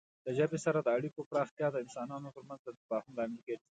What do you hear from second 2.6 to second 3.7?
د تفاهم لامل ګرځي.